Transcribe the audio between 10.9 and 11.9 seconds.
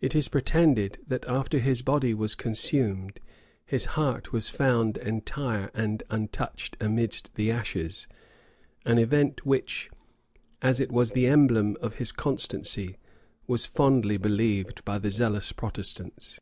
was the emblem